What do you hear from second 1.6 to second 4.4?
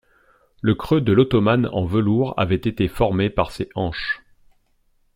en velours avait été formé par ses hanches.